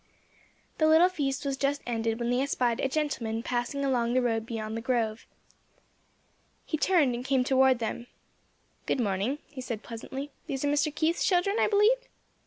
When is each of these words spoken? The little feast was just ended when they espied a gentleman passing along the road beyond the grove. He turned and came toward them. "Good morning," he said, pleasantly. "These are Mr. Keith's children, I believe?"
The 0.79 0.87
little 0.87 1.09
feast 1.09 1.45
was 1.45 1.57
just 1.57 1.83
ended 1.85 2.19
when 2.19 2.31
they 2.31 2.41
espied 2.41 2.79
a 2.79 2.89
gentleman 2.89 3.43
passing 3.43 3.85
along 3.85 4.13
the 4.13 4.21
road 4.23 4.47
beyond 4.47 4.75
the 4.75 4.81
grove. 4.81 5.27
He 6.65 6.75
turned 6.75 7.13
and 7.13 7.23
came 7.23 7.43
toward 7.43 7.77
them. 7.77 8.07
"Good 8.87 8.99
morning," 8.99 9.37
he 9.45 9.61
said, 9.61 9.83
pleasantly. 9.83 10.31
"These 10.47 10.65
are 10.65 10.69
Mr. 10.71 10.95
Keith's 10.95 11.23
children, 11.23 11.57
I 11.59 11.67
believe?" 11.67 11.99